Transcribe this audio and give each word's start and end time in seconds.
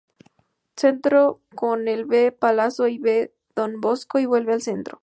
Centro 0.75 1.41
con 1.53 1.87
el 1.87 2.07
B° 2.07 2.31
Palazzo 2.35 2.87
y 2.87 2.97
B° 2.97 3.31
Don 3.55 3.79
Bosco 3.79 4.17
y 4.17 4.25
vuelve 4.25 4.53
al 4.53 4.63
centro. 4.63 4.99